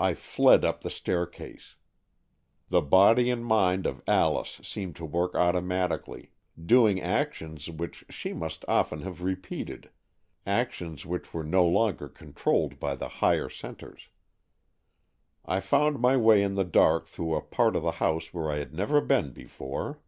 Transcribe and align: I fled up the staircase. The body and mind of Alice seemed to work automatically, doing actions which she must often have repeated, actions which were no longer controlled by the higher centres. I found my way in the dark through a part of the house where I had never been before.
I 0.00 0.14
fled 0.14 0.64
up 0.64 0.80
the 0.80 0.90
staircase. 0.90 1.76
The 2.70 2.80
body 2.82 3.30
and 3.30 3.46
mind 3.46 3.86
of 3.86 4.02
Alice 4.04 4.60
seemed 4.64 4.96
to 4.96 5.04
work 5.04 5.36
automatically, 5.36 6.32
doing 6.60 7.00
actions 7.00 7.70
which 7.70 8.04
she 8.10 8.32
must 8.32 8.64
often 8.66 9.02
have 9.02 9.22
repeated, 9.22 9.90
actions 10.44 11.06
which 11.06 11.32
were 11.32 11.44
no 11.44 11.64
longer 11.64 12.08
controlled 12.08 12.80
by 12.80 12.96
the 12.96 13.08
higher 13.22 13.48
centres. 13.48 14.08
I 15.44 15.60
found 15.60 16.00
my 16.00 16.16
way 16.16 16.42
in 16.42 16.56
the 16.56 16.64
dark 16.64 17.06
through 17.06 17.36
a 17.36 17.40
part 17.40 17.76
of 17.76 17.84
the 17.84 17.92
house 18.02 18.34
where 18.34 18.50
I 18.50 18.56
had 18.56 18.74
never 18.74 19.00
been 19.00 19.30
before. 19.30 20.00